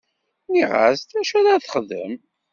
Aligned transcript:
Nniɣ-as 0.47 0.99
d 1.09 1.11
acu 1.19 1.35
ara 1.39 1.63
texdem. 1.63 2.13